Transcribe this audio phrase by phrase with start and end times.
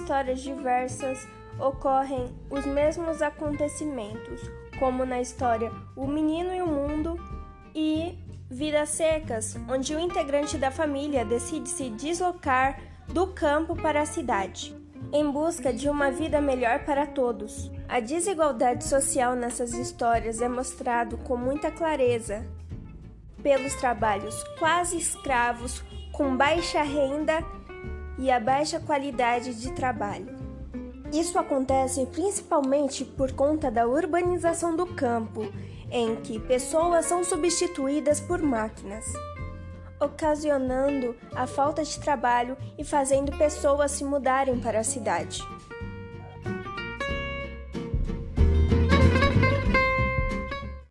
[0.00, 1.28] histórias diversas
[1.58, 4.40] ocorrem os mesmos acontecimentos,
[4.78, 7.18] como na história O Menino e o Mundo
[7.74, 8.18] e
[8.50, 14.74] Vidas Secas, onde o integrante da família decide se deslocar do campo para a cidade,
[15.12, 17.70] em busca de uma vida melhor para todos.
[17.88, 22.44] A desigualdade social nessas histórias é mostrado com muita clareza
[23.42, 25.82] pelos trabalhos quase escravos
[26.12, 27.42] com baixa renda
[28.20, 30.38] e a baixa qualidade de trabalho.
[31.12, 35.42] Isso acontece principalmente por conta da urbanização do campo,
[35.90, 39.06] em que pessoas são substituídas por máquinas,
[39.98, 45.42] ocasionando a falta de trabalho e fazendo pessoas se mudarem para a cidade.